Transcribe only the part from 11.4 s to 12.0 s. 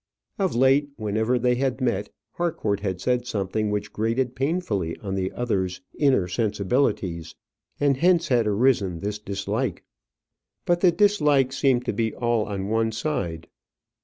seemed to